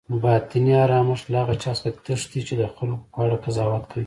[0.23, 3.99] باطني آرامښت له هغه چا څخه تښتي چی د خلکو په اړه قضاوت کوي